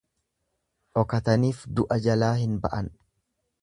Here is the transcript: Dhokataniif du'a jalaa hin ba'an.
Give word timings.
Dhokataniif 0.99 1.61
du'a 1.81 2.01
jalaa 2.09 2.35
hin 2.43 2.61
ba'an. 2.67 2.95